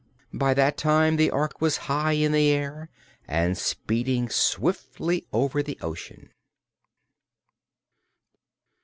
[0.33, 2.89] By that time the Ork was high in the air
[3.27, 6.31] and speeding swiftly over the ocean.